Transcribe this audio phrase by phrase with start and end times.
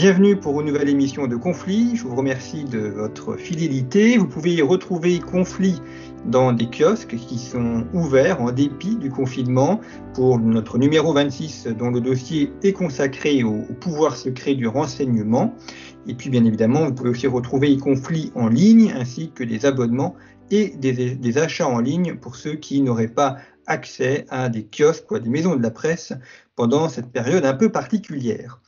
[0.00, 1.94] Bienvenue pour une nouvelle émission de Conflit.
[1.94, 4.16] Je vous remercie de votre fidélité.
[4.16, 5.82] Vous pouvez retrouver Conflit
[6.24, 9.78] dans des kiosques qui sont ouverts en dépit du confinement
[10.14, 15.54] pour notre numéro 26 dont le dossier est consacré au, pouvoir secret du renseignement.
[16.06, 20.16] Et puis bien évidemment, vous pouvez aussi retrouver Conflit en ligne ainsi que des abonnements
[20.50, 25.16] et des achats en ligne pour ceux qui n'auraient pas accès à des kiosques ou
[25.16, 26.14] à des maisons de la presse
[26.56, 28.62] pendant cette période un peu particulière.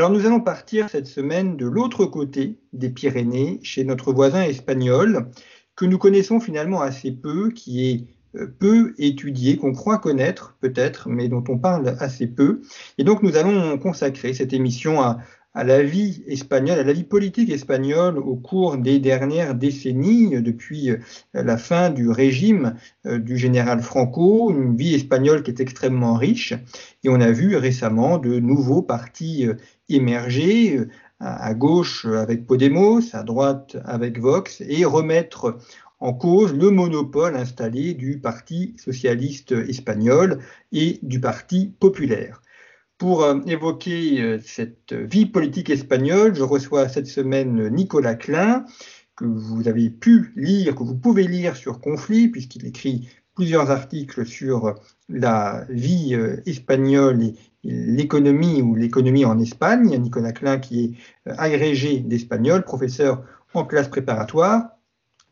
[0.00, 5.28] Alors nous allons partir cette semaine de l'autre côté des Pyrénées, chez notre voisin espagnol,
[5.76, 11.10] que nous connaissons finalement assez peu, qui est euh, peu étudié, qu'on croit connaître peut-être,
[11.10, 12.62] mais dont on parle assez peu.
[12.96, 15.18] Et donc nous allons consacrer cette émission à,
[15.52, 20.90] à la vie espagnole, à la vie politique espagnole au cours des dernières décennies, depuis
[20.90, 20.98] euh,
[21.34, 22.76] la fin du régime
[23.06, 26.54] euh, du général Franco, une vie espagnole qui est extrêmement riche.
[27.02, 29.54] Et on a vu récemment de nouveaux partis euh,
[29.88, 30.80] émerger,
[31.22, 35.58] à gauche avec Podemos, à droite avec Vox, et remettre
[35.98, 40.38] en cause le monopole installé du Parti socialiste espagnol
[40.72, 42.40] et du Parti populaire.
[43.00, 48.66] Pour euh, évoquer euh, cette vie politique espagnole, je reçois cette semaine Nicolas Klein,
[49.16, 54.26] que vous avez pu lire, que vous pouvez lire sur Conflit, puisqu'il écrit plusieurs articles
[54.26, 54.74] sur
[55.08, 59.96] la vie euh, espagnole et l'économie ou l'économie en Espagne.
[59.96, 63.24] Nicolas Klein qui est agrégé d'espagnol, professeur
[63.54, 64.76] en classe préparatoire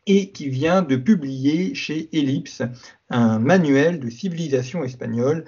[0.06, 2.62] et qui vient de publier chez Ellipse
[3.10, 5.44] un manuel de civilisation espagnole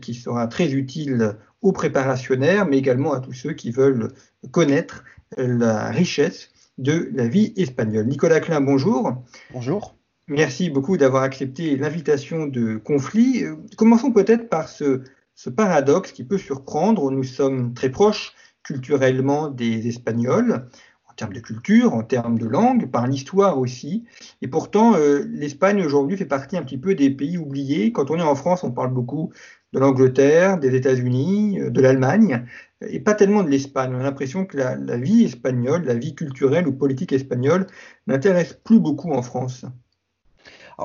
[0.00, 4.12] qui sera très utile aux préparationnaires, mais également à tous ceux qui veulent
[4.52, 5.02] connaître
[5.36, 8.06] la richesse de la vie espagnole.
[8.06, 9.24] Nicolas Klein, bonjour.
[9.52, 9.96] Bonjour.
[10.28, 13.44] Merci beaucoup d'avoir accepté l'invitation de conflit.
[13.44, 15.02] Euh, commençons peut-être par ce,
[15.34, 17.10] ce, paradoxe qui peut surprendre.
[17.10, 20.66] Nous sommes très proches culturellement des Espagnols,
[21.08, 24.04] en termes de culture, en termes de langue, par l'histoire aussi.
[24.42, 27.92] Et pourtant, euh, l'Espagne aujourd'hui fait partie un petit peu des pays oubliés.
[27.92, 29.32] Quand on est en France, on parle beaucoup
[29.74, 32.46] de l'Angleterre, des États-Unis, euh, de l'Allemagne,
[32.80, 33.92] et pas tellement de l'Espagne.
[33.94, 37.66] On a l'impression que la, vie espagnole, la vie culturelle ou politique espagnole
[38.06, 39.66] n'intéresse plus beaucoup en France.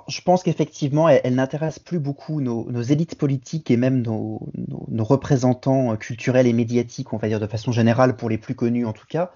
[0.08, 4.40] je pense qu'effectivement, elle, n'intéresse plus beaucoup nos, élites politiques et même nos,
[4.98, 8.94] représentants culturels et médiatiques, on va dire de façon générale, pour les plus connus en
[8.94, 9.32] tout cas.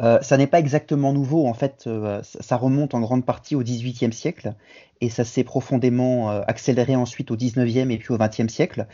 [0.00, 3.62] Euh, ça n'est pas exactement nouveau, en fait, euh, ça remonte en grande partie au
[3.62, 4.54] XVIIIe siècle
[5.00, 8.86] et ça s'est profondément euh, accéléré ensuite au XIXe et puis au XXe siècle.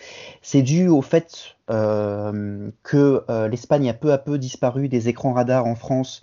[0.43, 5.75] C'est dû au fait que l'Espagne a peu à peu disparu des écrans radars en
[5.75, 6.23] France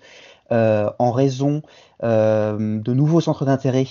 [0.51, 1.63] en raison
[2.03, 3.87] de nouveaux centres d'intérêt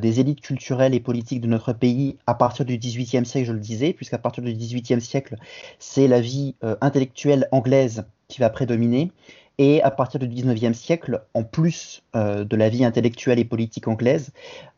[0.00, 3.60] des élites culturelles et politiques de notre pays à partir du XVIIIe siècle, je le
[3.60, 5.36] disais, puisqu'à partir du XVIIIe siècle,
[5.78, 9.12] c'est la vie intellectuelle anglaise qui va prédominer.
[9.58, 13.86] Et à partir du 19e siècle, en plus euh, de la vie intellectuelle et politique
[13.86, 14.30] anglaise,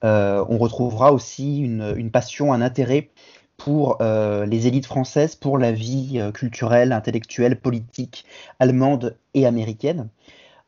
[0.05, 3.09] euh, on retrouvera aussi une, passion, un intérêt
[3.57, 8.27] pour euh, les élites françaises, pour la vie culturelle, intellectuelle, politique
[8.59, 10.09] allemande et américaine.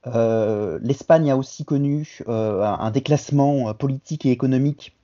[0.06, 4.96] L'Espagne a aussi connu un déclassement politique et économique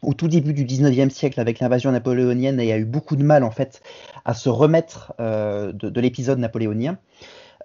[0.00, 3.44] au tout début du 19e siècle avec l'invasion napoléonienne et a eu beaucoup de mal
[3.44, 3.82] en fait
[4.24, 6.96] à se remettre de l'épisode napoléonien.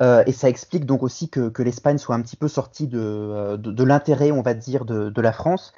[0.02, 3.86] Euh, et ça explique donc aussi que, l'Espagne soit un petit peu sortie de, euh,
[3.86, 5.74] l'intérêt, on va dire, de, la France.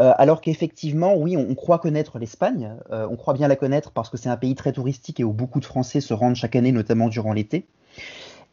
[0.00, 4.16] Euh, alors qu'effectivement, oui, on, croit connaître l'Espagne, on croit bien la connaître parce que
[4.16, 7.08] c'est un pays très touristique et où beaucoup de Français se rendent chaque année, notamment
[7.08, 7.66] durant l'été.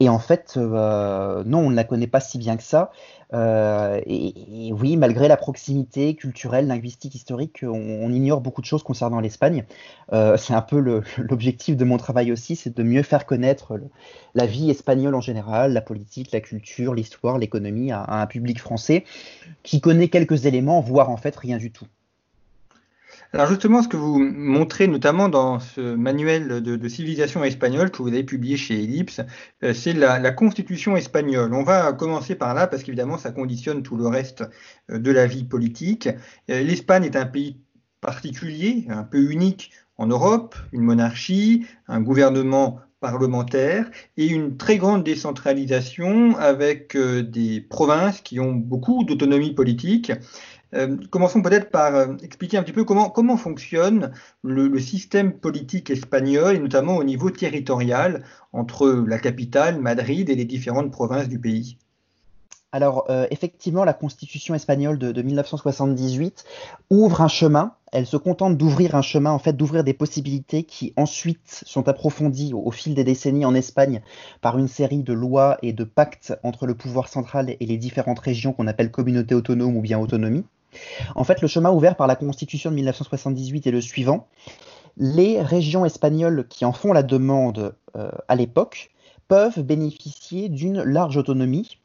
[0.02, 2.92] Et en fait, euh, non, on ne la connaît pas si bien que ça.
[3.34, 9.22] Euh, et, oui, malgré la proximité culturelle, linguistique, historique, on, ignore beaucoup de choses concernant
[9.22, 9.66] l'Espagne.
[10.12, 10.80] Euh, c'est un peu
[11.18, 13.80] l'objectif de mon travail aussi, c'est de mieux faire connaître
[14.34, 18.60] la vie espagnole en général, la politique, la culture, l'histoire, l'économie à, à un public
[18.60, 19.06] français
[19.64, 21.88] qui connaît quelques éléments, voire en fait rien du tout.
[23.36, 28.08] Alors justement, ce que vous montrez notamment dans ce manuel de, civilisation espagnole que vous
[28.08, 29.20] avez publié chez Ellipse,
[29.62, 31.54] euh, c'est la, constitution espagnole.
[31.54, 34.46] On va commencer par là parce qu'évidemment, ça conditionne tout le reste
[34.90, 36.08] euh, de la vie politique.
[36.50, 37.60] Euh, L'Espagne est un pays
[38.00, 45.04] particulier, un peu unique en Europe, une monarchie, un gouvernement parlementaire et une très grande
[45.04, 50.14] décentralisation avec des provinces qui ont beaucoup d'autonomie politique.
[50.74, 54.12] Euh, commençons peut-être par euh, expliquer un petit peu comment, comment fonctionne
[54.44, 60.46] le, système politique espagnol, et notamment au niveau territorial, entre la capitale, Madrid, et les
[60.46, 61.78] différentes provinces du pays.
[62.76, 66.44] Alors, euh, effectivement, la constitution espagnole de, 1978
[66.90, 67.72] ouvre un chemin.
[67.94, 72.54] Elle se contente d'ouvrir un chemin, en fait, d'ouvrir des possibilités qui ensuite sont approfondies
[72.54, 74.02] au, fil des décennies en Espagne
[74.42, 78.20] par une série de lois et de pactes entre le pouvoir central et les différentes
[78.20, 80.44] régions qu'on appelle communautés autonomes ou bien autonomie.
[81.16, 84.27] En fait, le chemin ouvert par la Constitution de 1978 est le suivant.
[84.98, 88.92] Les régions espagnoles qui en font la demande euh, à l'époque
[89.27, 91.80] peuvent bénéficier d'une large autonomie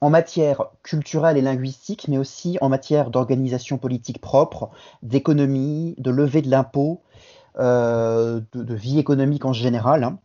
[0.00, 4.70] en matière culturelle et linguistique, mais aussi en matière d'organisation politique propre,
[5.02, 7.02] d'économie, de levée de l'impôt,
[7.58, 10.04] euh, de, vie économique en général.
[10.04, 10.18] Hein.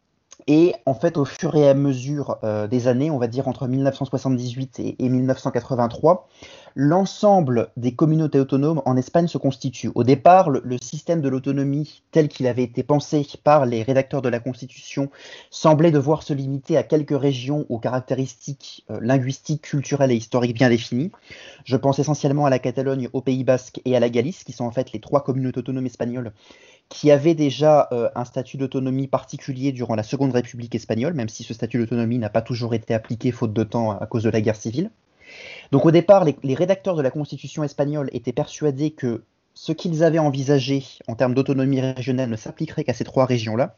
[0.48, 3.68] Et en fait, au fur et à mesure euh, des années, on va dire entre
[3.68, 6.30] 1978 et, 1983,
[6.76, 9.90] l'ensemble des communautés autonomes en Espagne se constitue.
[9.96, 14.30] Au départ, le, système de l'autonomie tel qu'il avait été pensé par les rédacteurs de
[14.30, 15.10] la Constitution
[15.50, 20.70] semblait devoir se limiter à quelques régions aux caractéristiques euh, linguistiques, culturelles et historiques bien
[20.70, 21.12] définies.
[21.64, 24.66] Je pense essentiellement à la Catalogne, au Pays basque et à la Galice, qui sont
[24.66, 26.34] en fait les trois communautés autonomes espagnoles
[26.90, 31.44] qui avait déjà euh, un statut d'autonomie particulier durant la Seconde République espagnole, même si
[31.44, 34.42] ce statut d'autonomie n'a pas toujours été appliqué faute de temps à cause de la
[34.42, 34.92] guerre civile.
[35.72, 39.24] Donc au départ, les, rédacteurs de la Constitution espagnole étaient persuadés que
[39.54, 43.78] ce qu'ils avaient envisagé en termes d'autonomie régionale ne s'appliquerait qu'à ces trois régions-là.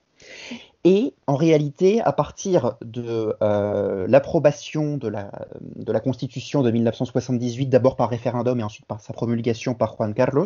[0.90, 5.32] Et en réalité, à partir de euh, l'approbation de la,
[5.76, 10.46] de Constitution de 1978, d'abord par référendum et ensuite par sa promulgation par Juan Carlos,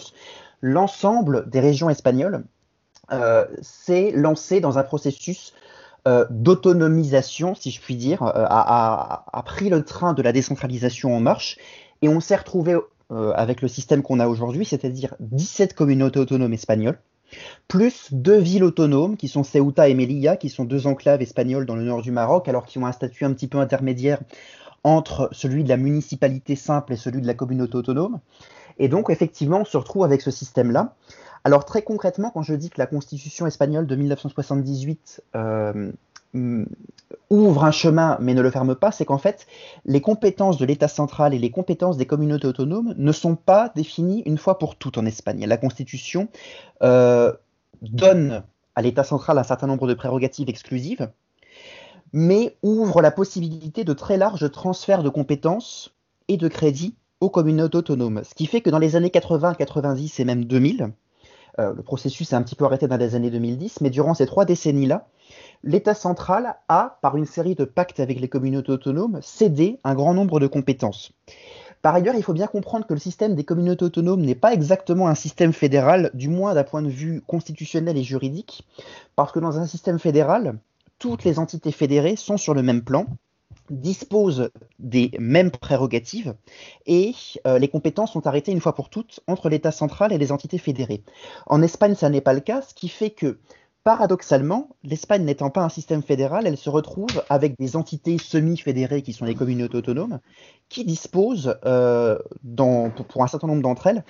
[0.62, 2.44] l'ensemble des régions espagnoles
[3.12, 5.54] euh, s'est lancé dans un processus
[6.08, 11.20] euh, d'autonomisation, si je puis dire, euh, a, pris le train de la décentralisation en
[11.20, 11.60] marche,
[12.02, 12.76] et on s'est retrouvé
[13.36, 16.98] avec le système qu'on a aujourd'hui, c'est-à-dire 17 communautés autonomes espagnoles,
[17.68, 21.76] plus deux villes autonomes qui sont Ceuta et Melilla, qui sont deux enclaves espagnoles dans
[21.76, 24.20] le nord du Maroc, alors qui ont un statut un petit peu intermédiaire
[24.84, 28.20] entre celui de la municipalité simple et celui de la communauté autonome.
[28.78, 30.96] Et donc, effectivement, on se retrouve avec ce système-là.
[31.44, 35.92] Alors, très concrètement, quand je dis que la Constitution espagnole de 1978 euh,
[37.30, 39.48] ouvre un chemin mais ne le ferme pas, c'est qu'en fait,
[39.86, 44.24] les compétences de l'État central et les compétences des communautés autonomes ne sont pas définies
[44.26, 45.46] une fois pour toutes en Espagne.
[45.46, 46.30] La Constitution
[46.84, 47.34] euh,
[47.82, 48.44] donne
[48.76, 51.10] à l'État central un certain nombre de prérogatives exclusives,
[52.14, 55.94] mais ouvre la possibilité de très larges transferts de compétences
[56.28, 58.24] et de crédits aux communautés autonomes.
[58.24, 60.92] Ce qui fait que dans les années 80, 90 et même 2000,
[61.60, 64.26] euh, le processus s'est un petit peu arrêté dans les années 2010, mais durant ces
[64.26, 65.08] trois décennies-là,
[65.64, 70.14] l'État central a, par une série de pactes avec les communautés autonomes, cédé un grand
[70.14, 71.12] nombre de compétences.
[71.82, 75.08] Par ailleurs, il faut bien comprendre que le système des communautés autonomes n'est pas exactement
[75.08, 78.68] un système fédéral, du moins d'un point de vue constitutionnel et juridique,
[79.16, 80.60] parce que dans un système fédéral,
[81.00, 83.08] toutes les entités fédérées sont sur le même plan,
[83.72, 86.36] disposent des mêmes prérogatives
[86.86, 87.14] et
[87.48, 90.58] euh, les compétences sont arrêtées une fois pour toutes entre l'État central et les entités
[90.58, 91.04] fédérées.
[91.48, 93.40] En Espagne, ça n'est pas le cas, ce qui fait que
[93.84, 99.14] paradoxalement, l'Espagne n'étant pas un système fédéral, elle se retrouve avec des entités semi-fédérées qui
[99.14, 100.20] sont les communautés autonomes,
[100.70, 102.18] qui disposent, euh,
[103.10, 104.04] pour, un certain nombre d'entre elles,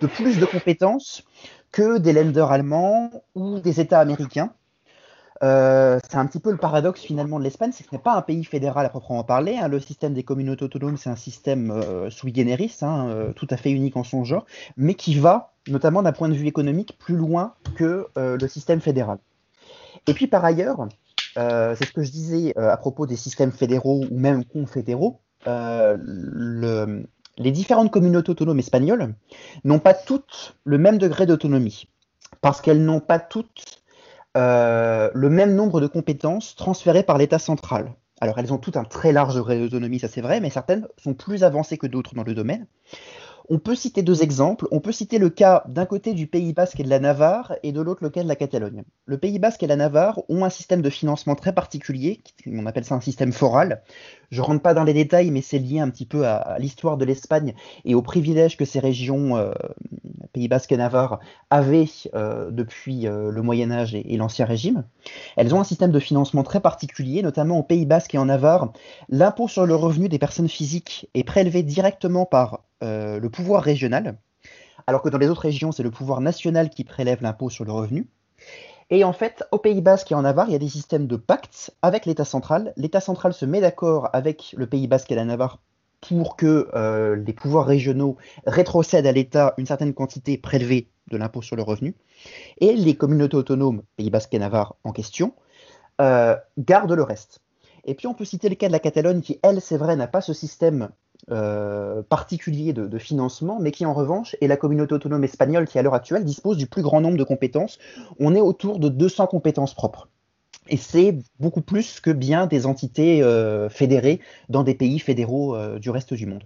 [0.00, 1.22] de plus de compétences
[1.70, 4.52] que des lenders allemands ou des États américains.
[5.42, 8.14] Euh, c'est un petit peu le paradoxe finalement de l'Espagne, c'est que ce n'est pas
[8.14, 9.56] un pays fédéral à proprement parler.
[9.56, 9.68] Hein.
[9.68, 13.70] Le système des communautés autonomes, c'est un système euh, sui generis, hein, tout à fait
[13.70, 14.44] unique en son genre,
[14.76, 19.18] mais qui va, notamment d'un point de vue économique, plus loin que le système fédéral.
[20.06, 20.88] Et puis par ailleurs,
[21.36, 27.04] c'est ce que je disais à propos des systèmes fédéraux ou même confédéraux, le,
[27.40, 29.14] les différentes communautés autonomes espagnoles
[29.64, 31.88] n'ont pas toutes le même degré d'autonomie,
[32.42, 33.82] parce qu'elles n'ont pas toutes
[34.36, 37.94] euh, le même nombre de compétences transférées par l'État central.
[38.20, 41.14] Alors elles ont toutes un très large degré d'autonomie, ça c'est vrai, mais certaines sont
[41.14, 42.66] plus avancées que d'autres dans le domaine.
[43.52, 44.68] On peut citer deux exemples.
[44.70, 47.72] On peut citer le cas d'un côté du Pays Basque et de la Navarre et
[47.72, 48.84] de l'autre le cas de la Catalogne.
[49.06, 52.84] Le Pays Basque et la Navarre ont un système de financement très particulier, on appelle
[52.84, 53.82] ça un système foral.
[54.30, 56.96] Je ne rentre pas dans les détails, mais c'est lié un petit peu à, l'histoire
[56.96, 57.54] de l'Espagne
[57.84, 59.50] et aux privilèges que ces régions, euh,
[60.32, 61.18] Pays Basque et Navarre,
[61.50, 64.84] avaient euh, depuis euh, le Moyen Âge et, l'Ancien Régime.
[65.36, 68.72] Elles ont un système de financement très particulier, notamment au Pays Basque et en Navarre.
[69.08, 74.18] L'impôt sur le revenu des personnes physiques est prélevé directement par le pouvoir régional,
[74.86, 77.72] alors que dans les autres régions, c'est le pouvoir national qui prélève l'impôt sur le
[77.72, 78.08] revenu.
[78.90, 81.16] Et en fait, au Pays Basque et en Navarre, il y a des systèmes de
[81.16, 82.72] pactes avec l'État central.
[82.76, 85.60] L'État central se met d'accord avec le Pays Basque et la Navarre
[86.00, 91.42] pour que euh, les pouvoirs régionaux rétrocèdent à l'État une certaine quantité prélevée de l'impôt
[91.42, 91.94] sur le revenu.
[92.58, 95.34] Et les communautés autonomes, Pays Basque et Navarre en question,
[96.00, 97.40] euh, gardent le reste.
[97.84, 100.08] Et puis on peut citer le cas de la Catalogne qui, elle, c'est vrai, n'a
[100.08, 100.88] pas ce système
[101.30, 105.82] euh, particulier de, financement, mais qui en revanche est la communauté autonome espagnole qui à
[105.82, 107.78] l'heure actuelle dispose du plus grand nombre de compétences.
[108.18, 110.08] On est autour de 200 compétences propres.
[110.68, 115.78] Et c'est beaucoup plus que bien des entités euh, fédérées dans des pays fédéraux euh,
[115.78, 116.44] du reste du monde.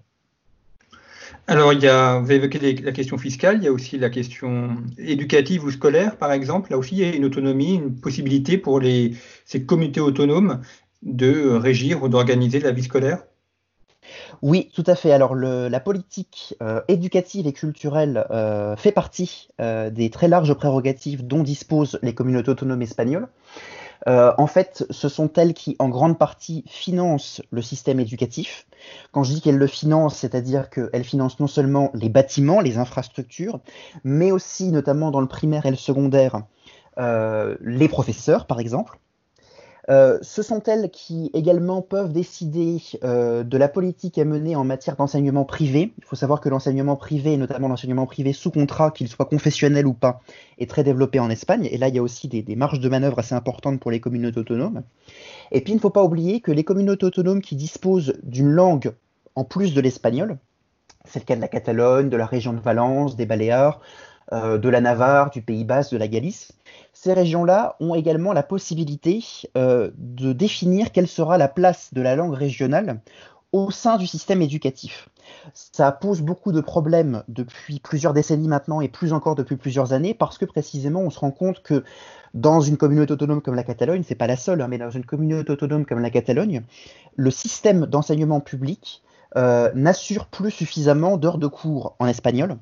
[1.46, 4.08] Alors, il y a, vous avez évoqué la question fiscale, il y a aussi la
[4.08, 6.70] question éducative ou scolaire, par exemple.
[6.70, 8.80] Là aussi, il y a une autonomie, une possibilité pour
[9.44, 10.62] ces communautés autonomes
[11.02, 13.24] de régir ou d'organiser la vie scolaire
[14.42, 15.12] oui, tout à fait.
[15.12, 21.26] Alors la politique euh, éducative et culturelle euh, fait partie euh, des très larges prérogatives
[21.26, 23.28] dont disposent les communautés autonomes espagnoles.
[24.06, 28.66] en fait, ce sont elles qui, en grande partie, financent le système éducatif.
[29.12, 33.60] Quand je dis qu'elles le financent, c'est-à-dire qu'elles financent non seulement les bâtiments, les infrastructures,
[34.04, 36.42] mais aussi, notamment dans le primaire et le secondaire,
[36.98, 38.98] les professeurs, par exemple.
[39.90, 44.64] Euh, ce sont elles qui également peuvent décider euh, de la politique à mener en
[44.64, 45.92] matière d'enseignement privé.
[45.98, 49.92] Il faut savoir que l'enseignement privé, notamment l'enseignement privé sous contrat, qu'il soit confessionnel ou
[49.92, 50.20] pas,
[50.58, 51.68] est très développé en Espagne.
[51.70, 54.00] Et là, il y a aussi des, des marges de manœuvre assez importantes pour les
[54.00, 54.82] communautés autonomes.
[55.52, 58.94] Et puis, il ne faut pas oublier que les communautés autonomes qui disposent d'une langue
[59.36, 60.38] en plus de l'espagnol,
[61.04, 63.80] c'est le cas de la Catalogne, de la région de Valence, des Baléares,
[64.32, 66.52] de la Navarre, du Pays Basque, de la Galice,
[66.94, 69.22] ces régions-là ont également la possibilité
[69.58, 73.00] euh, de définir quelle sera la place de la langue régionale
[73.52, 75.08] au sein du système éducatif.
[75.52, 80.14] Ça pose beaucoup de problèmes depuis plusieurs décennies maintenant et plus encore depuis plusieurs années
[80.14, 81.84] parce que précisément on se rend compte que
[82.32, 85.04] dans une communauté autonome comme la Catalogne, c'est pas la seule, hein, mais dans une
[85.04, 86.62] communauté autonome comme la Catalogne,
[87.16, 89.02] le système d'enseignement public
[89.36, 92.56] euh, n'assure plus suffisamment d'heures de cours en espagnol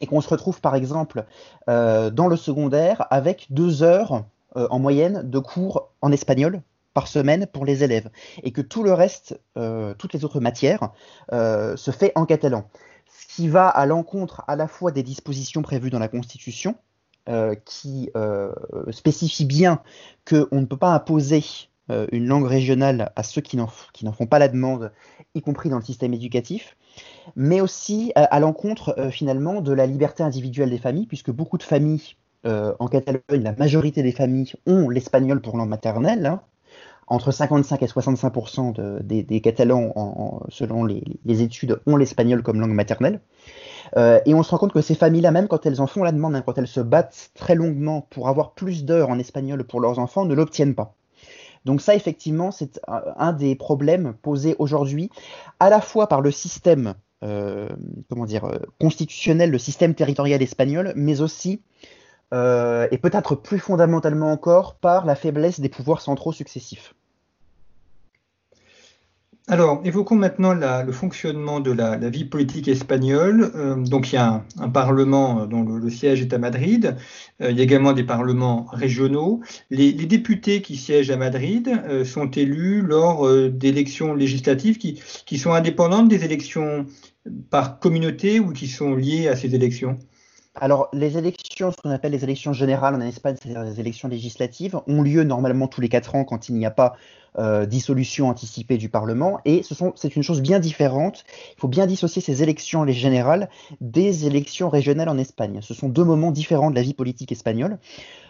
[0.00, 1.24] et qu'on se retrouve par exemple
[1.68, 4.24] euh, dans le secondaire avec deux heures
[4.56, 6.62] euh, en moyenne de cours en espagnol
[6.94, 8.10] par semaine pour les élèves,
[8.42, 10.90] et que tout le reste, euh, toutes les autres matières,
[11.30, 12.68] se fait en catalan.
[13.06, 16.74] Ce qui va à l'encontre à la fois des dispositions prévues dans la Constitution,
[17.64, 18.10] qui
[18.90, 19.80] spécifient bien
[20.28, 21.44] qu'on ne peut pas imposer
[22.10, 24.90] une langue régionale à ceux qui n'en font pas la demande,
[25.34, 26.76] y compris dans le système éducatif,
[27.36, 31.58] mais aussi euh, à, l'encontre euh, finalement de la liberté individuelle des familles, puisque beaucoup
[31.58, 36.26] de familles euh, en Catalogne, la majorité des familles ont l'espagnol pour langue maternelle.
[36.26, 36.40] Hein.
[37.06, 39.94] Entre 55 et 65% des, Catalans,
[40.50, 43.20] selon les, études, ont l'espagnol comme langue maternelle.
[43.96, 46.34] et on se rend compte que ces familles-là, même quand elles en font la demande,
[46.34, 49.98] même quand elles se battent très longuement pour avoir plus d'heures en espagnol pour leurs
[49.98, 50.96] enfants, ne l'obtiennent pas.
[51.64, 55.10] Donc ça, effectivement, c'est un des problèmes posés aujourd'hui,
[55.60, 57.68] à la fois par le système euh,
[58.12, 61.62] euh, constitutionnel, le système territorial espagnol, mais aussi,
[62.32, 66.94] euh, et peut-être plus fondamentalement encore, par la faiblesse des pouvoirs centraux successifs.
[69.50, 73.50] Alors, évoquons maintenant le fonctionnement de la, vie politique espagnole.
[73.88, 76.96] donc, il y a un, parlement dont le, siège est à Madrid.
[77.40, 79.40] il y a également des parlements régionaux.
[79.70, 86.08] Les, députés qui siègent à Madrid sont élus lors d'élections législatives qui, qui, sont indépendantes
[86.08, 86.84] des élections
[87.48, 89.98] par communauté ou qui sont liées à ces élections?
[90.60, 94.80] Alors, les élections, ce qu'on appelle les élections générales en Espagne, c'est-à-dire les élections législatives,
[94.86, 96.96] ont lieu normalement tous les quatre ans quand il n'y a pas
[97.38, 99.38] euh, dissolution anticipée du Parlement.
[99.44, 99.62] Et
[99.94, 101.24] c'est une chose bien différente.
[101.56, 103.48] Il faut bien dissocier ces élections les générales
[103.80, 105.60] des élections régionales en Espagne.
[105.62, 107.78] Ce sont deux moments différents de la vie politique espagnole.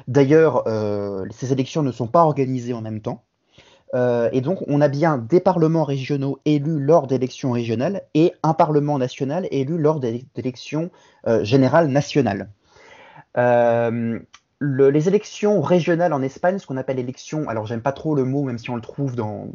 [0.09, 3.25] D'ailleurs, euh, ces élections ne sont pas organisées en même temps.
[3.95, 8.55] Euh, et donc, on a bien des parlements régionaux élus lors d'élections régionales et un
[8.55, 10.91] parlement national élu lors d'élections
[11.27, 12.51] euh, générales nationales.
[13.37, 14.19] Euh,
[14.61, 18.43] les élections régionales en Espagne, ce qu'on appelle élections, alors j'aime pas trop le mot,
[18.43, 19.47] même si on le trouve dans,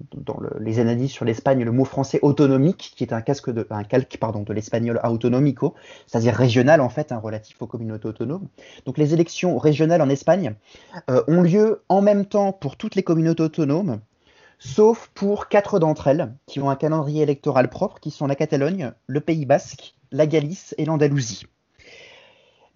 [0.62, 4.18] les analyses sur l'Espagne, le mot français autonomique, qui est un, casque de, un calque
[4.18, 5.74] pardon, de l'espagnol autonómico,
[6.08, 8.48] c'est-à-dire régional en fait, un relatif aux communautés autonomes.
[8.86, 10.56] Donc les élections régionales en Espagne
[11.10, 14.00] ont lieu en même temps pour toutes les communautés autonomes,
[14.64, 18.94] sauf pour quatre d'entre elles, qui ont un calendrier électoral propre, qui sont la Catalogne,
[19.08, 21.46] le Pays basque, la Galice et l'Andalousie.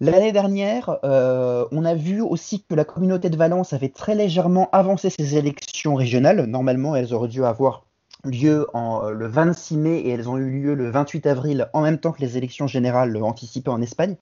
[0.00, 4.68] L'année dernière, euh, on a vu aussi que la communauté de Valence avait très légèrement
[4.70, 6.44] avancé ses élections régionales.
[6.44, 7.87] Normalement, elles auraient dû avoir
[8.24, 11.82] lieu en, euh, le 26 mai et elles ont eu lieu le 28 avril en
[11.82, 14.16] même temps que les élections générales anticipées en Espagne.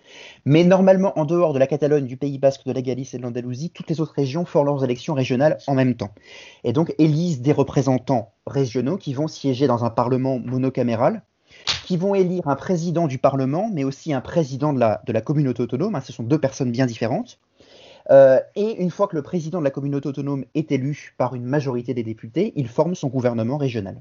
[0.45, 3.23] Mais normalement, en dehors de la Catalogne, du Pays basque, de la Galice et de
[3.23, 6.11] l'Andalousie, toutes les autres régions font leurs élections régionales en même temps.
[6.65, 11.23] Et donc élisent des représentants régionaux qui vont siéger dans un parlement monocaméral
[11.85, 15.21] qui vont élire un président du Parlement, mais aussi un président de la, de la
[15.21, 15.95] communauté autonome.
[15.95, 17.39] Hein, ce sont deux personnes bien différentes.
[18.11, 21.45] Euh, et une fois que le président de la communauté autonome est élu par une
[21.45, 24.01] majorité des députés, il forme son gouvernement régional.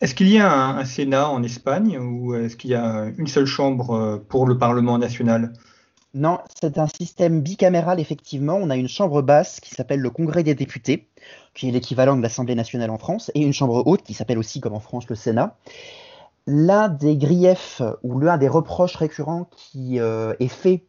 [0.00, 3.46] Est-ce qu'il y a un, Sénat en Espagne ou est-ce qu'il y a une seule
[3.46, 5.52] chambre euh, pour le Parlement national?
[6.12, 8.54] Non, c'est un système bicaméral, effectivement.
[8.54, 11.08] On a une chambre basse qui s'appelle le Congrès des députés,
[11.54, 14.60] qui est l'équivalent de l'Assemblée nationale en France, et une chambre haute qui s'appelle aussi,
[14.60, 15.56] comme en France, le Sénat
[16.46, 20.84] l'un des griefs ou l'un des reproches récurrents qui euh, est fait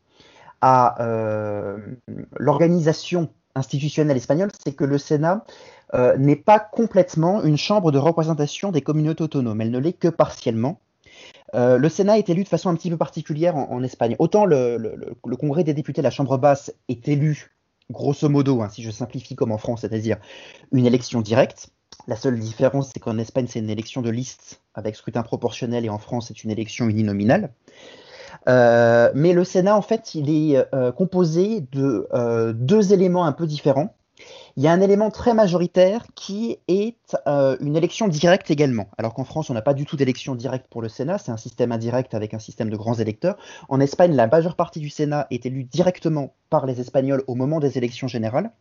[0.68, 1.78] à euh,
[2.40, 5.46] l'organisation institutionnelle espagnole, c'est que le Sénat
[5.94, 10.08] euh, n'est pas complètement une chambre de représentation des communautés autonomes, elle ne l'est que
[10.08, 10.80] partiellement.
[11.54, 14.16] le Sénat est élu de façon un petit peu particulière en, Espagne.
[14.18, 17.52] Autant le, Congrès des députés, la Chambre basse, est élu,
[17.92, 20.18] grosso modo, hein, si je simplifie comme en France, c'est-à-dire
[20.72, 21.70] une élection directe,
[22.08, 25.90] la seule différence, c'est qu'en Espagne, c'est une élection de liste avec scrutin proportionnel et
[25.90, 27.52] en France, c'est une élection uninominale.
[28.48, 33.32] Euh, mais le Sénat, en fait, il est euh, composé de euh, deux éléments un
[33.32, 33.96] peu différents.
[34.56, 36.96] Il y a un élément très majoritaire qui est
[37.28, 38.88] une élection directe également.
[38.98, 41.38] Alors qu'en France, on n'a pas du tout d'élection directe pour le Sénat, c'est un
[41.38, 43.36] système indirect avec un système de grands électeurs.
[43.68, 47.60] En Espagne, la majeure partie du Sénat est élue directement par les Espagnols au moment
[47.60, 48.52] des élections générales.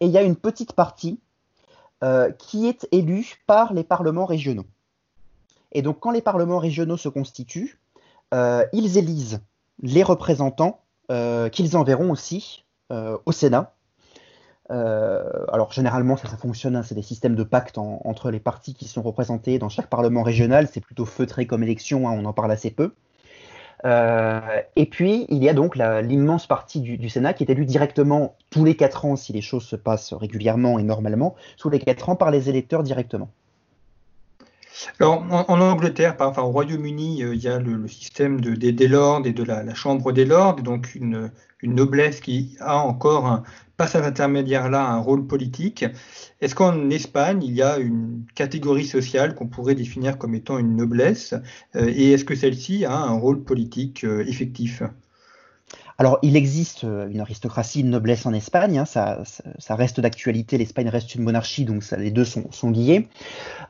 [0.00, 1.18] Et il y a une petite partie
[2.36, 4.66] qui est élu par les parlements régionaux.
[5.72, 7.80] Et donc quand les parlements régionaux se constituent,
[8.32, 9.40] ils élisent
[9.82, 13.74] les représentants euh, qu'ils enverront aussi au Sénat.
[14.68, 19.00] alors généralement ça, fonctionne, hein, c'est des systèmes de pacte entre les partis qui sont
[19.00, 22.70] représentés dans chaque parlement régional, c'est plutôt feutré comme élection, hein, on en parle assez
[22.70, 22.92] peu.
[23.84, 24.40] Euh,
[24.76, 28.64] et puis, il y a donc l'immense partie du, Sénat qui est élue directement tous
[28.64, 32.16] les quatre ans, si les choses se passent régulièrement et normalement, tous les quatre ans
[32.16, 33.30] par les électeurs directement.
[35.00, 39.26] Alors, en, Angleterre, enfin, au Royaume-Uni, euh, il y a le, système de, des, lords
[39.26, 41.30] et de la, Chambre des lords, donc une,
[41.62, 43.42] noblesse qui a encore un,
[43.76, 45.84] passe à intermédiaire-là un rôle politique.
[46.40, 50.76] Est-ce qu'en Espagne, il y a une catégorie sociale qu'on pourrait définir comme étant une
[50.76, 51.34] noblesse
[51.76, 54.82] euh, Et est-ce que celle-ci a un rôle politique euh, effectif?
[56.02, 59.22] Alors, il existe euh, une aristocratie, une noblesse en Espagne, hein, ça,
[59.70, 63.06] reste d'actualité, l'Espagne reste une monarchie, donc les deux sont, liés.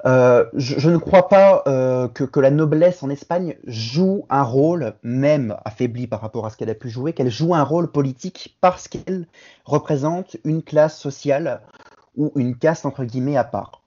[0.06, 5.58] Euh, je, ne crois pas euh, que, la noblesse en Espagne joue un rôle, même
[5.66, 8.88] affaibli par rapport à ce qu'elle a pu jouer, qu'elle joue un rôle politique parce
[8.88, 9.26] qu'elle
[9.66, 11.60] représente une classe sociale
[12.16, 13.81] ou une caste entre guillemets à part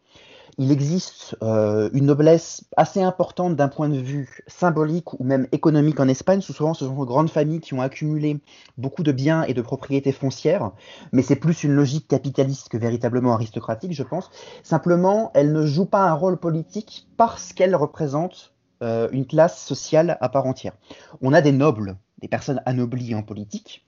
[0.57, 5.99] il existe euh, une noblesse assez importante d'un point de vue symbolique ou même économique
[5.99, 6.41] en Espagne.
[6.41, 8.39] Souvent, ce sont de grandes familles qui ont accumulé
[8.77, 10.71] beaucoup de biens et de propriétés foncières,
[11.11, 14.29] mais c'est plus une logique capitaliste que véritablement aristocratique, je pense.
[14.63, 20.17] Simplement, elle ne joue pas un rôle politique parce qu'elle représente euh, une classe sociale
[20.21, 20.73] à part entière.
[21.21, 23.85] On a des nobles, des personnes anoblies en politique,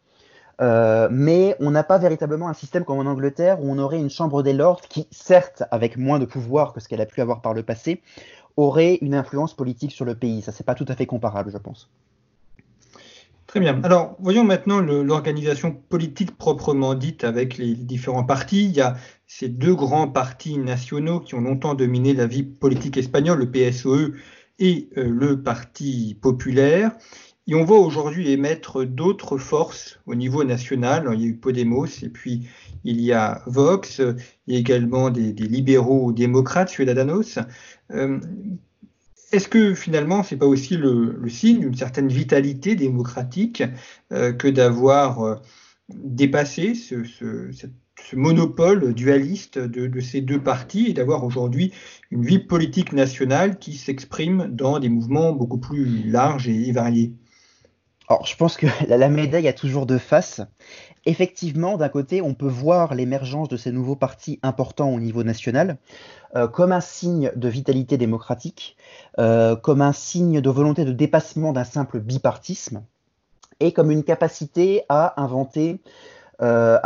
[0.62, 4.10] euh, mais on n'a pas véritablement un système comme en Angleterre où on aurait une
[4.10, 7.42] chambre des lords qui, certes, avec moins de pouvoir que ce qu'elle a pu avoir
[7.42, 8.02] par le passé,
[8.56, 10.42] aurait une influence politique sur le pays.
[10.42, 11.90] Ça, c'est pas tout à fait comparable, je pense.
[13.46, 13.82] Très bien.
[13.84, 18.66] Alors, voyons maintenant l'organisation politique proprement dite avec les différents partis.
[18.66, 22.98] Il y a ces deux grands partis nationaux qui ont longtemps dominé la vie politique
[22.98, 24.16] espagnole, le PSOE
[24.60, 26.92] et euh, le Parti populaire.
[27.50, 31.10] Et on voit aujourd'hui émettre d'autres forces au niveau national.
[31.14, 32.50] il y a eu Podemos et puis
[32.84, 34.02] il y a Vox,
[34.48, 37.40] il y a également des, libéraux démocrates, Ciudadanos.
[37.92, 38.20] Euh,
[39.32, 43.64] est-ce que finalement, ce n'est pas aussi le, signe d'une certaine vitalité démocratique
[44.12, 45.36] euh, que d'avoir euh,
[45.90, 46.96] dépassé ce,
[48.14, 51.74] monopole dualiste de, de, ces deux partis et d'avoir aujourd'hui
[52.12, 57.14] une vie politique nationale qui s'exprime dans des mouvements beaucoup plus larges et variés?
[58.08, 60.42] Alors, je pense que la, médaille a toujours deux faces.
[61.06, 65.78] Effectivement, d'un côté, on peut voir l'émergence de ces nouveaux partis importants au niveau national
[66.36, 68.76] euh, comme un signe de vitalité démocratique,
[69.20, 72.84] euh, comme un signe de volonté de dépassement d'un simple bipartisme,
[73.60, 75.80] et comme une capacité à inventer
[76.42, 76.78] euh,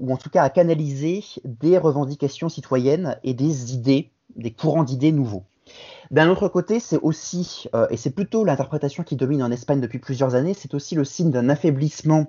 [0.00, 5.12] ou en tout cas à canaliser des revendications citoyennes et des idées, des courants d'idées
[5.12, 5.44] nouveaux.
[6.10, 9.98] D'un autre côté, c'est aussi, euh, et c'est plutôt l'interprétation qui domine en Espagne depuis
[9.98, 12.26] plusieurs années, c'est aussi le signe d'un affaiblissement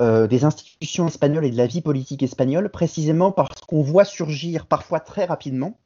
[0.00, 4.66] euh, des institutions espagnoles et de la vie politique espagnole, précisément parce qu'on voit surgir
[4.66, 5.78] parfois très rapidement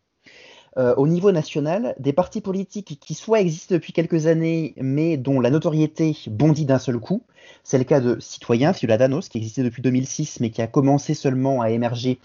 [0.78, 5.40] euh, au niveau national des partis politiques qui soit existent depuis quelques années, mais dont
[5.40, 7.22] la notoriété bondit d'un seul coup.
[7.64, 11.60] C'est le cas de Citoyens, Ciudadanos, qui existait depuis 2006, mais qui a commencé seulement
[11.62, 12.18] à émerger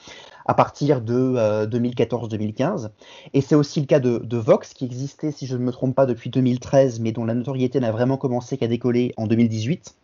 [0.45, 2.85] à partir de 2014-2015.
[2.85, 2.89] Euh,
[3.33, 5.95] Et c'est aussi le cas de, de, Vox, qui existait, si je ne me trompe
[5.95, 9.95] pas, depuis 2013, mais dont la notoriété n'a vraiment commencé qu'à décoller en 2018.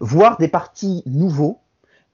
[0.00, 1.58] Voire des partis nouveaux,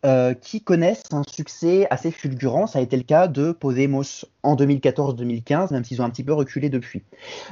[0.04, 2.66] euh, qui connaissent un succès assez fulgurant.
[2.66, 6.34] Ça a été le cas de Podemos en 2014-2015, même s'ils ont un petit peu
[6.34, 7.02] reculé depuis.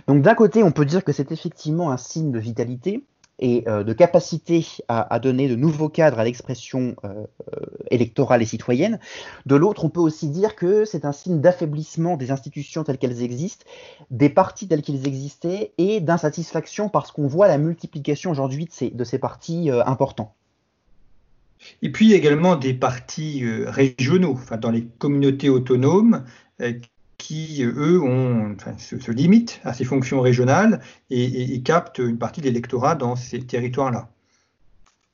[0.06, 3.04] Donc d'un côté, on peut dire que c'est effectivement un signe de vitalité
[3.38, 7.24] et euh, de capacité à, donner de nouveaux cadres à l'expression euh,
[7.90, 9.00] électorale et citoyenne.
[9.46, 13.22] De l'autre, on peut aussi dire que c'est un signe d'affaiblissement des institutions telles qu'elles
[13.22, 13.64] existent,
[14.10, 18.90] des partis tels qu'ils existaient, et d'insatisfaction parce qu'on voit la multiplication aujourd'hui de ces,
[18.90, 20.34] de ces partis importants.
[21.82, 26.24] Et puis également des partis euh, régionaux, enfin, dans les communautés autonomes,
[26.60, 26.72] euh,
[27.18, 32.46] qui, euh, eux, ont, se, limitent à ces fonctions régionales et, captent une partie de
[32.46, 34.08] l'électorat dans ces territoires-là.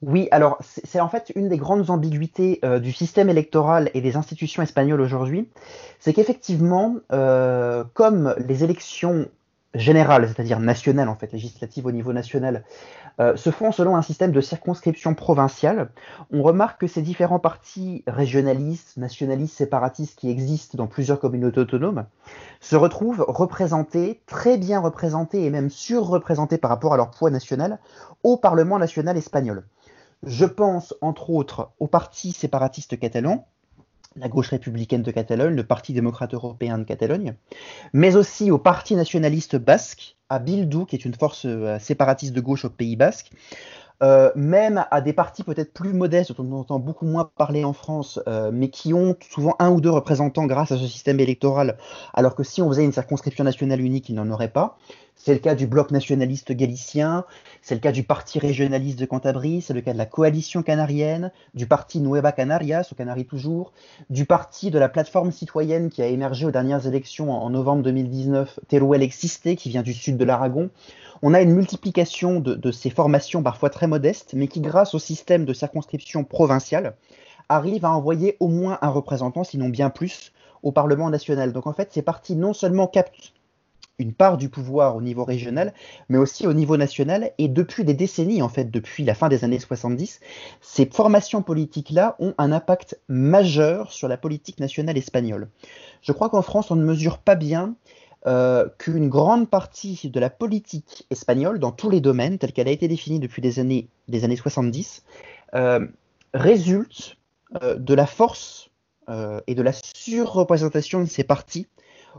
[0.01, 4.63] Oui, alors c'est en fait une des grandes ambiguïtés du système électoral et des institutions
[4.63, 5.49] espagnoles aujourd'hui,
[5.99, 9.29] c'est qu'effectivement, comme les élections
[9.75, 12.65] générales, c'est-à-dire nationales en fait, législatives au niveau national,
[13.21, 15.91] euh, se font selon un système de circonscription provinciale.
[16.33, 22.07] On remarque que ces différents partis régionalistes, nationalistes, séparatistes qui existent dans plusieurs communautés autonomes
[22.61, 27.79] se retrouvent représentés, très bien représentés et même surreprésentés par rapport à leur poids national
[28.23, 29.67] au Parlement national espagnol.
[30.25, 33.47] Je pense entre autres au parti séparatiste catalan,
[34.17, 37.35] la gauche républicaine de Catalogne, le Parti démocrate européen de Catalogne,
[37.93, 42.41] mais aussi au Parti nationaliste basque, à Bildu, qui est une force euh, séparatiste de
[42.41, 43.31] gauche au Pays basque,
[44.03, 47.73] euh, même à des partis peut-être plus modestes, dont on entend beaucoup moins parler en
[47.73, 51.77] France, euh, mais qui ont souvent un ou deux représentants grâce à ce système électoral,
[52.15, 54.79] alors que si on faisait une circonscription nationale unique, il n'en aurait pas.
[55.17, 57.25] C'est le cas du bloc nationaliste galicien,
[57.61, 61.33] c'est le cas du parti régionaliste de Cantabrie, c'est le cas de la coalition canarienne,
[61.55, 63.73] du parti Nueva Canarias, au Canaries toujours,
[64.11, 68.61] du parti de la plateforme citoyenne qui a émergé aux dernières élections en, novembre 2019,
[68.69, 70.71] Teruel Existé, qui vient du sud de l'Aragon.
[71.23, 75.45] On a une multiplication de, ces formations parfois très modestes, mais qui, grâce au système
[75.45, 76.97] de circonscription provinciale,
[77.49, 81.53] arrivent à envoyer au moins un représentant, sinon bien plus, au Parlement national.
[81.53, 83.33] Donc en fait, ces partis non seulement captent
[83.99, 85.75] une part du pouvoir au niveau régional,
[86.09, 87.33] mais aussi au niveau national.
[87.39, 90.21] Et depuis des décennies, en fait, depuis la fin des années 70,
[90.61, 95.49] ces formations politiques-là ont un impact majeur sur la politique nationale espagnole.
[96.01, 97.75] Je crois qu'en France, on ne mesure pas bien
[98.27, 102.73] euh, qu'une grande partie de la politique espagnole, dans tous les domaines, telle qu'elle a
[102.73, 105.05] été définie depuis des années, des années 70,
[105.55, 105.87] euh,
[106.35, 107.17] résulte
[107.63, 108.71] euh, de la force
[109.47, 111.67] et de la surreprésentation de ces partis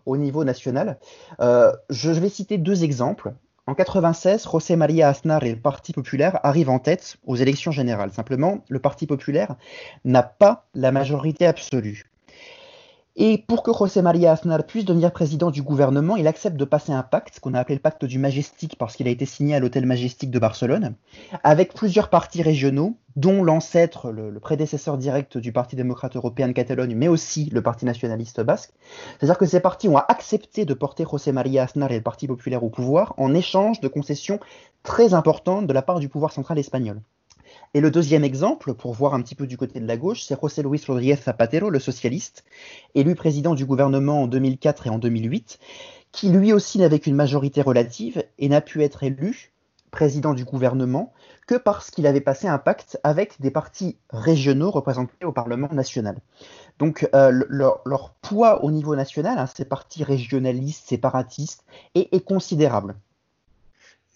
[0.07, 0.97] au niveau national.
[1.39, 3.31] Je vais citer deux exemples.
[3.67, 8.11] En 96, José María Aznar et le Parti populaire arrivent en tête aux élections générales.
[8.11, 9.55] Simplement, le Parti populaire
[10.03, 12.09] n'a pas la majorité absolue.
[13.15, 16.91] Et pour que José María Aznar puisse devenir président du gouvernement, il accepte de passer
[16.91, 19.59] un pacte, qu'on a appelé le pacte du Majestic parce qu'il a été signé à
[19.59, 20.95] l'hôtel Majestic de Barcelone,
[21.43, 26.95] avec plusieurs partis régionaux, dont l'ancêtre, le, prédécesseur direct du Parti démocrate européen de Catalogne,
[26.95, 28.71] mais aussi le Parti nationaliste basque.
[29.19, 32.63] C'est-à-dire que ces partis ont accepté de porter José María Aznar et le Parti populaire
[32.63, 34.39] au pouvoir en échange de concessions
[34.83, 37.01] très importantes de la part du pouvoir central espagnol.
[37.75, 40.39] Et le deuxième exemple, pour voir un petit peu du côté de la gauche, c'est
[40.41, 42.43] José Luis Rodríguez Zapatero, le socialiste,
[42.95, 45.59] élu président du gouvernement en 2004 et en 2008,
[46.11, 49.51] qui lui aussi n'avait qu'une majorité relative et n'a pu être élu
[49.91, 51.13] président du gouvernement
[51.47, 56.17] que parce qu'il avait passé un pacte avec des partis régionaux représentés au Parlement national.
[56.79, 62.95] Donc euh, leur, poids au niveau national, hein, ces partis régionalistes, séparatistes, est considérable.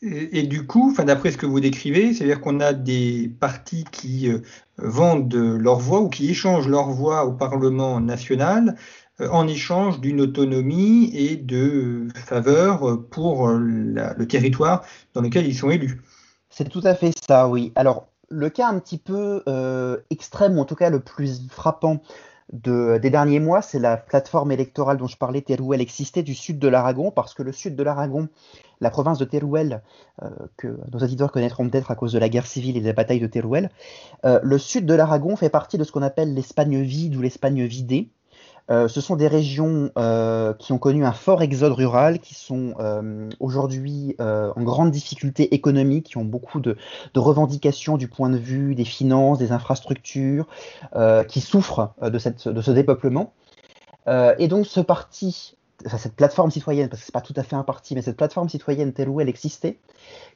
[0.06, 4.40] Et, du coup, d'après ce que vous décrivez, c'est-à-dire qu'on a des partis qui euh,
[4.78, 8.76] vendent leur voix ou qui échangent leur voix au Parlement national
[9.22, 15.70] euh, en échange d'une autonomie et de faveur pour le territoire dans lequel ils sont
[15.70, 16.02] élus.
[16.50, 17.72] C'est tout à fait ça, oui.
[17.76, 19.42] Alors, le cas un petit peu
[20.10, 22.02] extrême, ou en tout cas le plus frappant
[22.52, 26.68] des derniers mois, c'est la plateforme électorale dont je parlais, Teruel, existait du sud de
[26.68, 28.28] l'Aragon, parce que le sud de l'Aragon,
[28.84, 29.82] la province de Teruel,
[30.22, 33.22] euh, que nos auditeurs connaîtront peut-être à cause de la guerre civile et des batailles
[33.22, 33.72] de Teruel,
[34.26, 37.66] euh, le sud de l'Aragon fait partie de ce qu'on appelle l'Espagne vide ou l'Espagne
[37.66, 38.10] vidée,
[38.72, 39.90] euh, ce sont des régions
[40.60, 42.76] qui ont connu un fort exode rural, qui sont
[43.40, 46.78] aujourd'hui en grande difficulté économique, qui ont beaucoup de,
[47.16, 50.48] revendications du point de vue des finances, des infrastructures,
[51.28, 53.34] qui souffrent de, ce dépeuplement.
[54.08, 57.56] et donc ce parti, cette plateforme citoyenne, parce que ce n'est pas tout à fait
[57.56, 59.80] un parti, mais cette plateforme citoyenne telle où elle existait,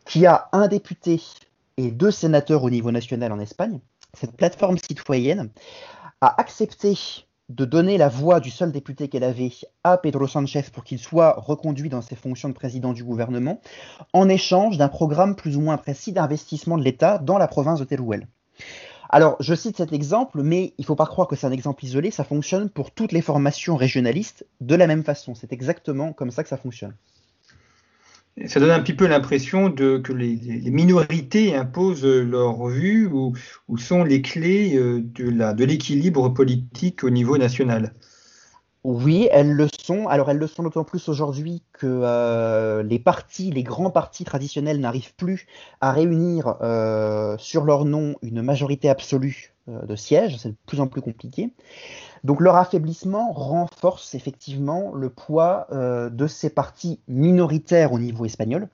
[0.06, 1.22] qui a un député
[1.78, 3.80] et deux sénateurs au niveau national en Espagne,
[4.14, 5.50] cette plateforme citoyenne
[6.22, 6.98] a accepté
[7.50, 9.52] de donner la voix du seul député qu'elle avait
[9.84, 13.62] à Pedro Sanchez pour qu'il soit reconduit dans ses fonctions de président du gouvernement,
[14.12, 17.86] en échange d'un programme plus ou moins précis d'investissement de l'État dans la province de
[17.86, 18.28] Teruel.
[19.10, 21.86] Alors, je cite cet exemple, mais il ne faut pas croire que c'est un exemple
[21.86, 25.36] isolé, ça fonctionne pour toutes les formations régionalistes de la même façon.
[25.36, 26.94] C'est exactement comme ça que ça fonctionne
[28.46, 33.34] ça donne un petit peu l'impression que les, minorités imposent leur vue ou,
[33.78, 37.94] sont les clés euh, de l'équilibre politique au niveau national.
[38.88, 40.08] Oui, elles le sont.
[40.08, 44.80] Alors elles le sont d'autant plus aujourd'hui que euh, les partis, les grands partis traditionnels
[44.80, 45.46] n'arrivent plus
[45.82, 50.38] à réunir euh, sur leur nom une majorité absolue de sièges.
[50.38, 51.52] C'est de plus en plus compliqué.
[52.24, 58.70] Donc leur affaiblissement renforce effectivement le poids euh, de ces partis minoritaires au niveau espagnol.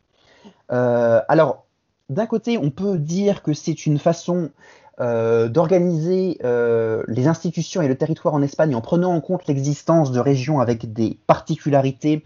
[0.71, 1.65] Euh, alors,
[2.10, 4.52] d'un côté, on peut dire que c'est une façon
[4.99, 6.38] euh, d'organiser
[7.08, 10.93] les institutions et le territoire en Espagne en prenant en compte l'existence de régions avec
[10.93, 12.23] des particularités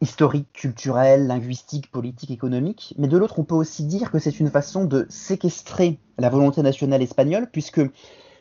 [0.00, 2.94] historiques, culturelles, linguistiques, politiques, économiques.
[2.98, 6.62] Mais de l'autre, on peut aussi dire que c'est une façon de séquestrer la volonté
[6.62, 7.80] nationale espagnole, puisque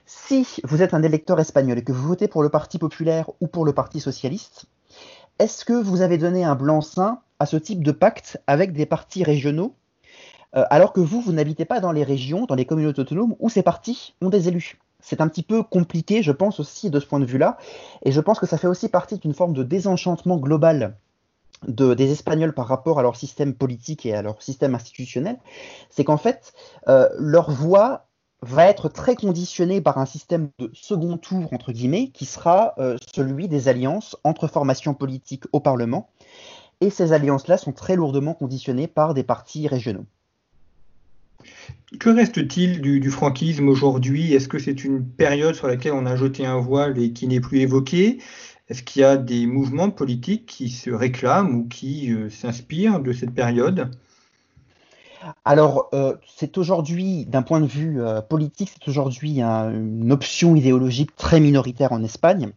[0.06, 3.48] si vous êtes un électeur espagnol et que vous votez pour le Parti populaire ou
[3.48, 4.66] pour le Parti socialiste,
[5.40, 9.24] est-ce que vous avez donné un blanc-seing à ce type de pacte avec des partis
[9.24, 9.76] régionaux,
[10.56, 13.50] euh, alors que vous, vous n'habitez pas dans les régions, dans les communautés autonomes où
[13.50, 17.06] ces partis ont des élus c'est un petit peu compliqué, je pense aussi de ce
[17.06, 17.58] point de vue-là,
[18.04, 20.98] et je pense que ça fait aussi partie d'une forme de désenchantement global
[21.68, 25.38] des Espagnols par rapport à leur système politique et à leur système institutionnel,
[25.90, 26.54] c'est qu'en fait,
[26.88, 28.06] euh, leur voix
[28.44, 32.98] va être très conditionné par un système de second tour, entre guillemets, qui sera euh,
[33.16, 36.10] celui des alliances entre formations politiques au Parlement.
[36.80, 40.06] Et ces alliances-là sont très lourdement conditionnées par des partis régionaux.
[42.00, 44.34] Que reste-t-il du, franquisme aujourd'hui?
[44.34, 47.40] Est-ce que c'est une période sur laquelle on a jeté un voile et qui n'est
[47.40, 48.20] plus évoquée?
[48.68, 53.14] Est-ce qu'il y a des mouvements politiques qui se réclament ou qui euh, s'inspirent de
[53.14, 53.90] cette période?
[55.46, 61.16] Alors, euh, c'est aujourd'hui, d'un point de vue euh, politique, c'est aujourd'hui une option idéologique
[61.16, 62.52] très minoritaire en Espagne.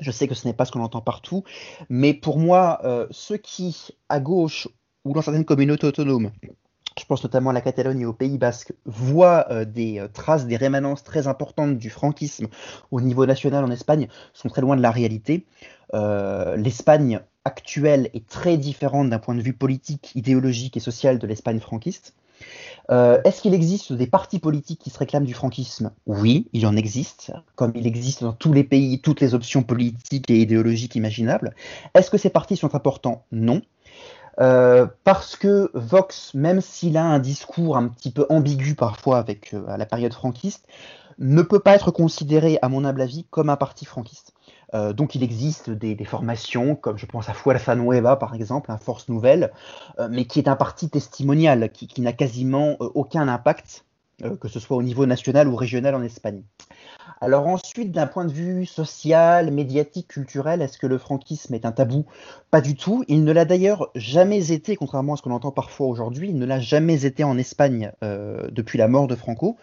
[0.00, 1.44] Je sais que ce n'est pas ce qu'on entend partout,
[1.90, 4.68] mais pour moi, ceux qui, à gauche
[5.04, 6.30] ou dans certaines communautés autonomes,
[7.00, 11.02] je pense notamment à la Catalogne et au Pays Basque, voient des traces, des rémanences
[11.02, 12.46] très importantes du franquisme
[12.90, 15.46] au niveau national en Espagne, sont très loin de la réalité.
[15.92, 21.58] L'Espagne actuelle est très différente d'un point de vue politique, idéologique et social de l'Espagne
[21.58, 22.14] franquiste.
[22.90, 25.92] Euh, est-ce qu'il existe des partis politiques qui se réclament du franquisme?
[26.06, 30.30] Oui, il en existe, comme il existe dans tous les pays, toutes les options politiques
[30.30, 31.54] et idéologiques imaginables.
[31.94, 33.24] Est-ce que ces partis sont importants?
[33.30, 33.62] Non.
[34.38, 39.54] Euh, parce que Vox, même s'il a un discours un petit peu ambigu parfois avec
[39.54, 40.66] euh, la période franquiste,
[41.18, 44.32] ne peut pas être considéré, à mon humble avis, comme un parti franquiste.
[44.72, 48.78] Euh, donc il existe des, formations, comme je pense à Fuerza Nueva par exemple, un
[48.78, 49.52] Force Nouvelle,
[50.08, 53.84] mais qui est un parti testimonial, qui, n'a quasiment aucun impact,
[54.40, 56.42] que ce soit au niveau national ou régional en Espagne.
[57.20, 61.72] Alors ensuite, d'un point de vue social, médiatique, culturel, est-ce que le franquisme est un
[61.72, 62.06] tabou?
[62.50, 63.04] Pas du tout.
[63.08, 66.46] Il ne l'a d'ailleurs jamais été, contrairement à ce qu'on entend parfois aujourd'hui, il ne
[66.46, 69.56] l'a jamais été en Espagne euh, depuis la mort de Franco.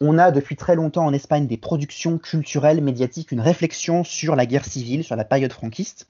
[0.00, 4.46] On a depuis très longtemps en Espagne des productions culturelles, médiatiques, une réflexion sur la
[4.46, 6.06] guerre civile, sur la période franquiste.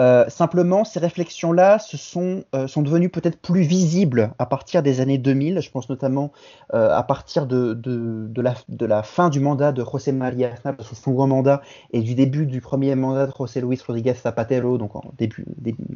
[0.00, 5.18] Euh, simplement, ces réflexions-là sont, euh, sont devenues peut-être plus visibles à partir des années
[5.18, 5.60] 2000.
[5.60, 6.32] Je pense notamment
[6.72, 8.42] euh, à partir de, de,
[8.86, 12.60] la, fin du mandat de José María Aznar, son second mandat, et du début du
[12.60, 15.44] premier mandat de José Luis Rodríguez Zapatero, donc en, début,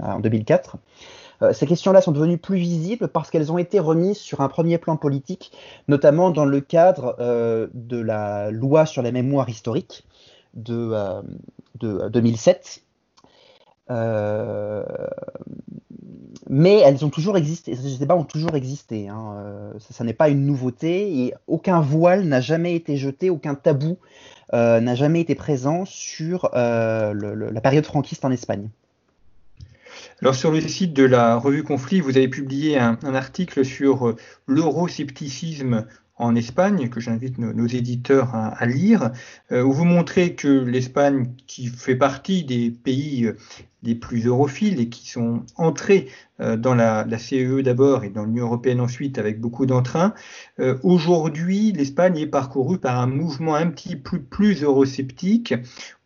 [0.00, 0.76] en 2004.
[1.52, 4.96] ces questions-là sont devenues plus visibles parce qu'elles ont été remises sur un premier plan
[4.96, 5.52] politique,
[5.88, 7.16] notamment dans le cadre
[7.74, 10.04] de la loi sur la mémoire historique
[10.54, 10.94] de,
[11.80, 12.87] de 2007 euh,
[16.48, 19.08] mais elles ont toujours existé, ces débats ont toujours existé.
[19.08, 19.34] Hein.
[19.36, 23.98] Euh, ça, n'est pas une nouveauté et aucun voile n'a jamais été jeté, aucun tabou
[24.54, 27.12] euh, n'a jamais été présent sur euh,
[27.52, 28.68] la période franquiste en Espagne.
[30.22, 34.16] Alors sur le site de la revue Conflit, vous avez publié un, un article sur
[34.46, 35.86] l'euroscepticisme
[36.18, 39.12] en Espagne, que j'invite nos, éditeurs à, lire,
[39.52, 43.36] euh, où vous montrez que l'Espagne, qui fait partie des pays euh,
[43.84, 46.08] les plus europhiles et qui sont entrés
[46.40, 50.14] euh, dans la, CEE e d'abord et dans l'Union européenne ensuite avec beaucoup d'entrain,
[50.82, 55.54] aujourd'hui l'Espagne est parcourue par un mouvement un petit peu plus eurosceptique,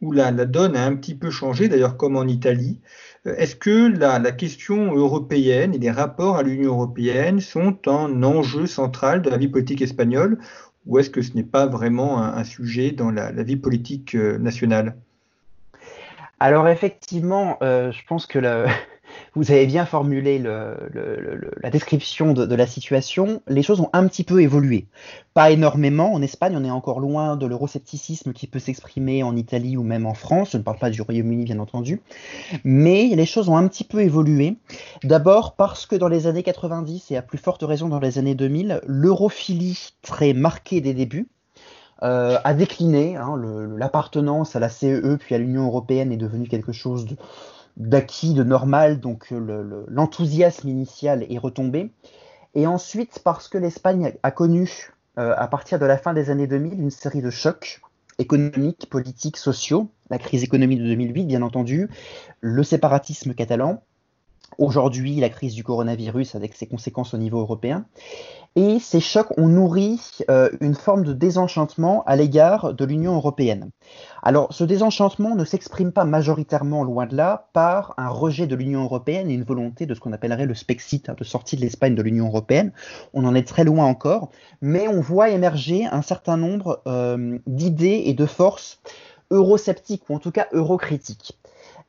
[0.02, 2.78] où la, la donne a un petit peu changé, d'ailleurs comme en Italie.
[3.24, 9.22] Est-ce que la, question européenne et les rapports à l'Union européenne sont un enjeu central
[9.22, 10.38] de la vie politique espagnole
[10.86, 14.96] ou est-ce que ce n'est pas vraiment un, sujet dans la, vie politique euh, nationale?
[16.40, 18.66] Alors effectivement, euh, je pense que le,
[19.34, 23.42] vous avez bien formulé la description de, la situation.
[23.48, 24.86] Les choses ont un petit peu évolué.
[25.34, 26.12] Pas énormément.
[26.12, 30.06] En Espagne, on est encore loin de l'euroscepticisme qui peut s'exprimer en Italie ou même
[30.06, 30.50] en France.
[30.52, 32.00] Je ne parle pas du Royaume-Uni, bien entendu.
[32.64, 34.56] Mais les choses ont un petit peu évolué.
[35.02, 38.34] D'abord parce que dans les années 90 et à plus forte raison dans les années
[38.34, 41.28] 2000, l'europhilie très marquée des débuts,
[42.02, 43.16] euh, a décliné.
[43.16, 43.36] Hein.
[43.76, 47.16] L'appartenance à la CEE e puis à l'Union européenne est devenue quelque chose de,
[47.76, 51.90] d'acquis, de normal, donc euh, l'enthousiasme initial est retombé.
[52.54, 56.46] Et ensuite, parce que l'Espagne a connu, euh, à partir de la fin des années
[56.46, 57.80] 2000, une série de chocs
[58.18, 61.88] économiques, politiques, sociaux, la crise économique de 2008, bien entendu,
[62.40, 63.82] le séparatisme catalan,
[64.58, 67.86] aujourd'hui la crise du coronavirus avec ses conséquences au niveau européen,
[68.54, 69.98] et ces chocs ont nourri
[70.30, 73.70] euh, une forme de désenchantement à l'égard de l'Union européenne.
[74.22, 78.82] Alors, ce désenchantement ne s'exprime pas majoritairement, loin de là, par un rejet de l'Union
[78.82, 81.94] européenne et une volonté de ce qu'on appellerait le Spexit, hein, de sortie de l'Espagne
[81.94, 82.72] de l'Union européenne.
[83.14, 88.02] On en est très loin encore, mais on voit émerger un certain nombre euh, d'idées
[88.06, 88.80] et de forces
[89.30, 91.38] eurosceptiques, ou en tout cas eurocritiques.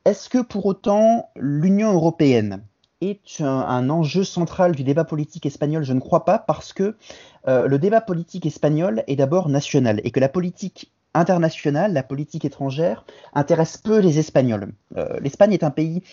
[0.06, 2.66] Est-ce que pour autant l'Union européenne
[3.00, 5.84] est un, enjeu central du débat politique espagnol?
[5.84, 6.98] Je ne crois pas parce que
[7.48, 12.44] euh, le débat politique espagnol est d'abord national et que la politique internationale, la politique
[12.44, 14.74] étrangère, intéresse peu les Espagnols.
[14.98, 16.04] Euh, L'Espagne est un pays,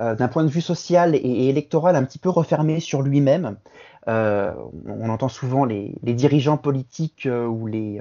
[0.00, 3.56] euh, d'un point de vue social et, électoral, un petit peu refermé sur lui-même.
[4.06, 4.54] Euh,
[4.86, 8.00] on entend souvent les, dirigeants politiques euh, ou les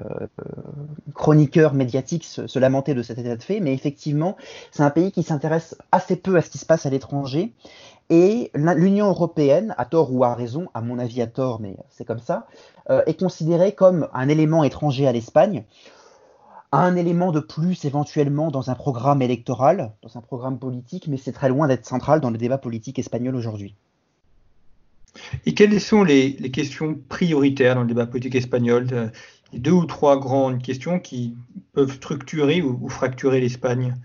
[1.15, 4.37] chroniqueurs médiatiques se, lamenter de cet état de fait, mais effectivement,
[4.71, 7.51] c'est un pays qui s'intéresse assez peu à ce qui se passe à l'étranger.
[8.09, 12.05] Et l'Union européenne, à tort ou à raison, à mon avis à tort, mais c'est
[12.05, 12.47] comme ça,
[13.05, 15.65] est considérée comme un élément étranger à l'Espagne,
[16.79, 21.31] un élément de plus éventuellement dans un programme électoral, dans un programme politique, mais c'est
[21.31, 23.75] très loin d'être central dans le débat politique espagnol aujourd'hui.
[25.45, 28.87] Et quelles sont les, questions prioritaires dans le débat politique espagnol?
[28.91, 29.07] Euh,
[29.53, 31.35] deux ou trois grandes questions qui
[31.73, 33.95] peuvent structurer ou, fracturer l'Espagne?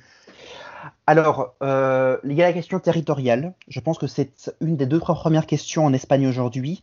[1.07, 3.55] Alors, euh, il y a la question territoriale.
[3.68, 6.81] Je pense que c'est une des deux trois premières questions en Espagne aujourd'hui.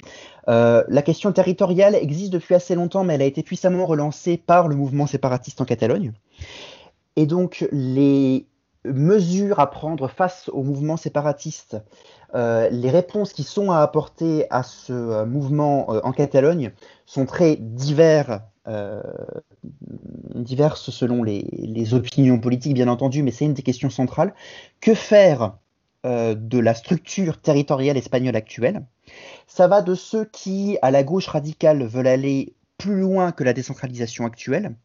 [0.48, 4.68] Euh, la question territoriale existe depuis assez longtemps, mais elle a été puissamment relancée par
[4.68, 6.14] le mouvement séparatiste en Catalogne.
[7.16, 8.46] Et donc, les
[8.86, 11.78] mesures à prendre face au mouvement séparatiste
[12.36, 16.72] euh, les réponses qui sont à apporter à ce mouvement en Catalogne
[17.06, 18.42] sont très divers,
[20.36, 24.34] diverses selon les, opinions politiques, bien entendu, mais c'est une des questions centrales.
[24.82, 25.58] Que faire
[26.06, 28.86] de la structure territoriale espagnole actuelle?
[29.48, 33.54] Ça va de ceux qui, à la gauche radicale, veulent aller plus loin que la
[33.54, 34.76] décentralisation actuelle,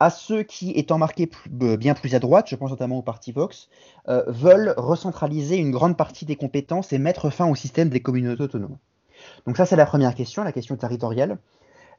[0.00, 1.30] à ceux qui, étant marqués
[1.62, 3.68] euh, bien plus à droite, je pense notamment au parti Vox,
[4.08, 8.42] euh, veulent recentraliser une grande partie des compétences et mettre fin au système des communautés
[8.42, 8.78] autonomes.
[9.46, 11.38] Donc ça, c'est la première question, la question territoriale.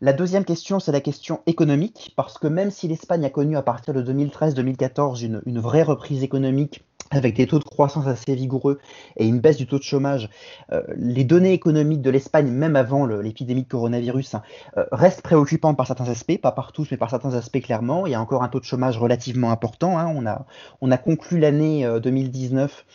[0.04, 3.62] La deuxième question, c'est la question économique, parce que même si l'Espagne a connu à
[3.62, 8.80] partir de 2013-2014 une, vraie reprise économique avec des taux de croissance assez vigoureux
[9.18, 10.28] et une baisse du taux de chômage,
[10.72, 14.42] euh, les données économiques de l'Espagne, même avant l'épidémie de coronavirus, hein,
[14.78, 18.08] euh, restent préoccupantes par certains aspects, pas par tous, mais par certains aspects clairement.
[18.08, 20.00] Il y a encore un taux de chômage relativement important.
[20.00, 20.12] Hein.
[20.16, 20.48] On, a,
[20.82, 22.86] on a conclu l'année 2019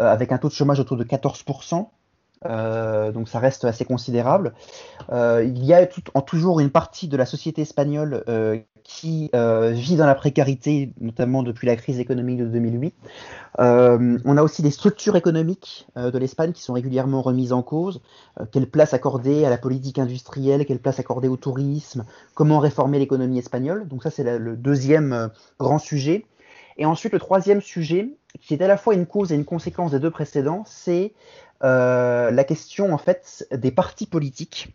[0.00, 1.88] euh, avec un taux de chômage autour de 14%.
[2.46, 4.54] Euh, donc ça reste assez considérable.
[5.12, 10.04] Euh, il y a toujours une partie de la société espagnole euh, qui vit dans
[10.04, 12.94] la précarité, notamment depuis la crise économique de 2008.
[13.58, 18.02] on a aussi des structures économiques de l'Espagne qui sont régulièrement remises en cause.
[18.52, 23.38] quelle place accorder à la politique industrielle, quelle place accorder au tourisme, comment réformer l'économie
[23.38, 23.88] espagnole.
[23.88, 26.26] Donc ça c'est le deuxième grand sujet.
[26.76, 29.92] Et ensuite, le troisième sujet, qui est à la fois une cause et une conséquence
[29.92, 31.12] des deux précédents, c'est
[31.60, 34.74] la question en fait des partis politiques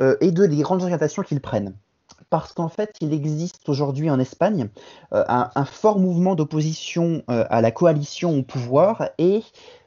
[0.00, 1.74] euh, et de des grandes orientations qu'ils prennent.
[2.30, 4.68] Parce qu'en fait, il existe aujourd'hui en Espagne
[5.12, 9.42] euh, un, fort mouvement d'opposition à la coalition au pouvoir et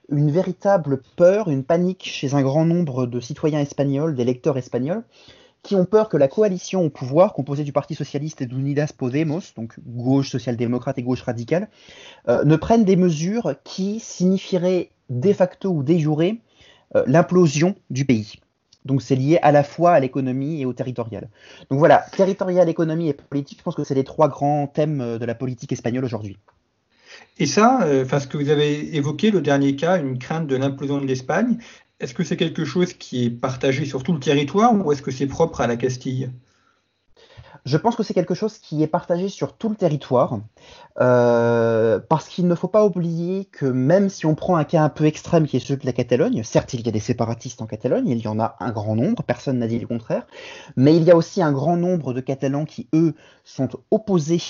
[0.10, 5.04] une véritable peur, une panique chez un grand nombre de citoyens espagnols, d'électeurs espagnols,
[5.64, 9.42] qui ont peur que la coalition au pouvoir, composée du Parti socialiste et d'Unidas Podemos,
[9.58, 11.68] donc gauche social-démocrate et gauche radicale,
[12.30, 18.06] euh, ne prenne des mesures qui signifieraient de facto ou de jure euh, l'implosion du
[18.06, 18.36] pays.
[18.86, 21.30] Donc c'est lié à la fois à l'économie et au territorial.
[21.70, 25.18] Donc voilà, territorial, économie et politique, je pense que c'est les trois grands thèmes euh,
[25.18, 26.38] de la politique espagnole aujourd'hui.
[27.40, 31.00] Et ça, enfin, ce que vous avez évoqué, le dernier cas, une crainte de l'implosion
[31.00, 31.58] de l'Espagne,
[32.00, 35.12] est-ce que c'est quelque chose qui est partagé sur tout le territoire ou est-ce que
[35.12, 36.30] c'est propre à la Castille?
[37.68, 40.40] Je pense que c'est quelque chose qui est partagé sur tout le territoire,
[41.02, 44.90] euh, parce qu'il ne faut pas oublier que même si on prend un cas un
[44.90, 47.66] peu extrême qui est celui de la Catalogne, certes il y a des séparatistes en
[47.66, 50.26] Catalogne, il y en a un grand nombre, personne n'a dit le contraire,
[50.78, 53.14] mais il y a aussi un grand nombre de Catalans qui, eux,
[53.44, 54.42] sont opposés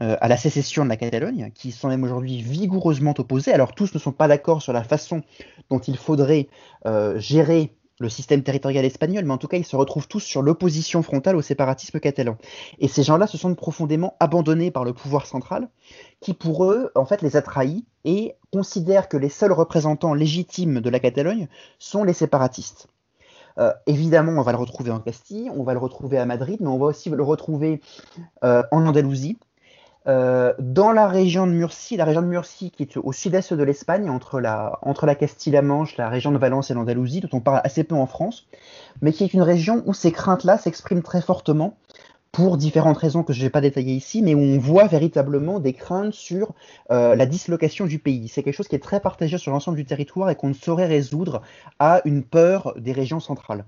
[0.00, 3.52] euh, à la sécession de la Catalogne, qui sont même aujourd'hui vigoureusement opposés.
[3.52, 5.20] Alors tous ne sont pas d'accord sur la façon
[5.68, 6.48] dont il faudrait
[6.86, 10.42] euh, gérer le système territorial espagnol, mais en tout cas, ils se retrouvent tous sur
[10.42, 12.36] l'opposition frontale au séparatisme catalan.
[12.78, 15.68] Et ces gens-là se sentent profondément abandonnés par le pouvoir central,
[16.20, 20.80] qui pour eux, en fait, les a trahis et considèrent que les seuls représentants légitimes
[20.80, 22.88] de la Catalogne sont les séparatistes.
[23.58, 26.68] Euh, évidemment, on va le retrouver en Castille, on va le retrouver à Madrid, mais
[26.68, 27.80] on va aussi le retrouver
[28.42, 29.38] en Andalousie,
[30.08, 33.62] euh, dans la région de Murcie, la région de Murcie qui est au sud-est de
[33.62, 37.40] l'Espagne, entre la, entre la Castille-La Manche, la région de Valence et l'Andalousie, dont on
[37.40, 38.46] parle assez peu en France,
[39.00, 41.76] mais qui est une région où ces craintes-là s'expriment très fortement
[42.32, 45.60] pour différentes raisons que je ne vais pas détailler ici, mais où on voit véritablement
[45.60, 46.54] des craintes sur
[46.90, 48.28] euh, la dislocation du pays.
[48.28, 50.86] C'est quelque chose qui est très partagé sur l'ensemble du territoire et qu'on ne saurait
[50.86, 51.42] résoudre
[51.78, 53.66] à une peur des régions centrales.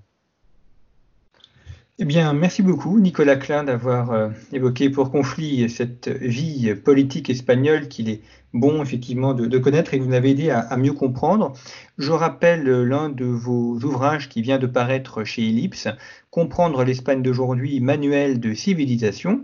[2.00, 7.86] Eh bien, merci beaucoup, Nicolas Klein, d'avoir euh, évoqué pour conflit cette vie politique espagnole
[7.86, 8.20] qu'il est
[8.52, 11.52] bon, effectivement, de, connaître et vous nous avez aidé à, mieux comprendre.
[11.96, 15.86] Je rappelle l'un de vos ouvrages qui vient de paraître chez Ellipse,
[16.32, 19.42] Comprendre l'Espagne d'aujourd'hui, manuel de civilisation.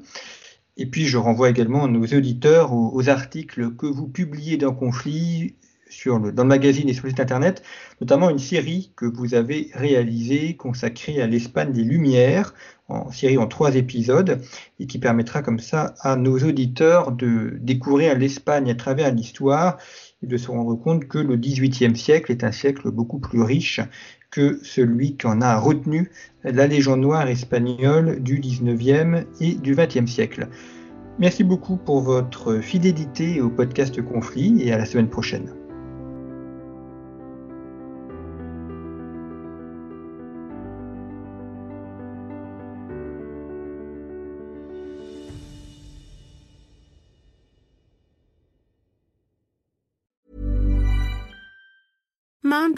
[0.76, 5.55] Et puis, je renvoie également nos auditeurs aux articles que vous publiez dans Conflit
[6.07, 7.62] dans le magazine et sur le site internet,
[8.01, 12.55] notamment une série que vous avez réalisée consacrée à l'Espagne des Lumières,
[12.88, 14.41] en série en trois épisodes,
[14.78, 19.78] et qui permettra comme ça à nos auditeurs de découvrir l'Espagne à travers l'histoire
[20.22, 23.80] et de se rendre compte que le XVIIIe siècle est un siècle beaucoup plus riche
[24.30, 26.11] que celui qu'en a retenu
[26.45, 30.49] la Légion noire espagnole du XIXe et du XXe siècle.
[31.18, 35.59] Merci beaucoup pour votre fidélité au podcast Conflit et à la semaine prochaine.